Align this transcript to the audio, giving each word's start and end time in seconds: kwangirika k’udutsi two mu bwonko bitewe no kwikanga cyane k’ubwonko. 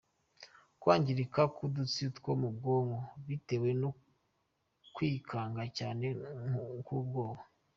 kwangirika 0.81 1.41
k’udutsi 1.55 2.03
two 2.15 2.31
mu 2.41 2.49
bwonko 2.57 2.97
bitewe 3.27 3.69
no 3.81 3.89
kwikanga 4.95 5.63
cyane 5.77 6.05
k’ubwonko. 6.85 7.45